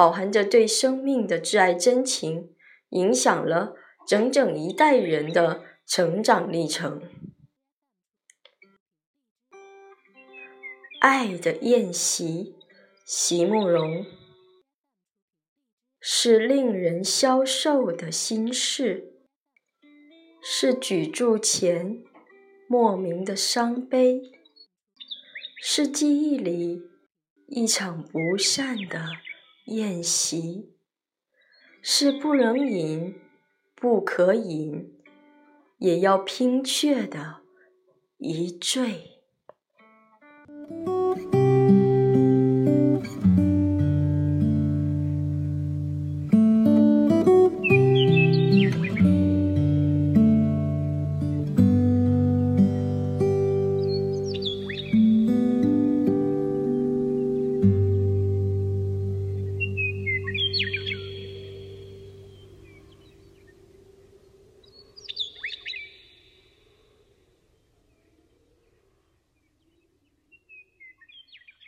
[0.00, 2.54] 饱含着对生命的挚爱真情，
[2.88, 3.74] 影响了
[4.08, 7.02] 整整一代人的成长历程。
[11.02, 12.54] 爱的宴席，
[13.04, 14.06] 席慕容，
[16.00, 19.12] 是令人消瘦的心事，
[20.42, 22.02] 是举箸前
[22.66, 24.22] 莫名的伤悲，
[25.60, 26.84] 是记忆里
[27.48, 29.06] 一场不散的。
[29.66, 30.74] 宴席
[31.82, 33.20] 是不能饮、
[33.74, 34.98] 不可饮，
[35.78, 37.42] 也要拼却的
[38.18, 39.19] 一醉。